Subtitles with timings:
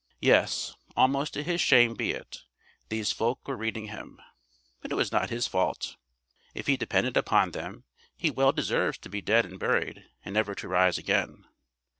[0.21, 2.39] Yes, almost to his shame be it,
[2.89, 4.19] these folk were reading him.
[4.81, 5.95] But it was not his fault.
[6.55, 7.83] If he depended upon them
[8.17, 11.45] he well deserves to be dead and buried and never to rise again.